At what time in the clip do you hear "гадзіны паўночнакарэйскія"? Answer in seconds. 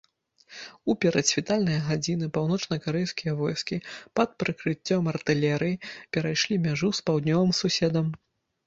1.89-3.35